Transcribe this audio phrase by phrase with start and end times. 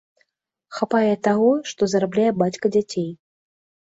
[0.77, 3.07] Хапае таго, што зарабляе бацька дзяцей.